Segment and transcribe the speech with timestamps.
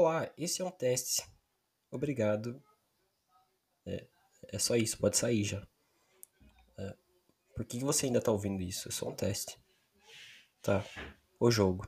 [0.00, 1.24] Olá, esse é um teste.
[1.90, 2.62] Obrigado.
[3.84, 4.06] É,
[4.52, 5.66] é só isso, pode sair já.
[6.78, 6.96] É,
[7.52, 8.88] por que você ainda tá ouvindo isso?
[8.88, 9.58] É só um teste.
[10.62, 10.84] Tá.
[11.40, 11.84] O jogo.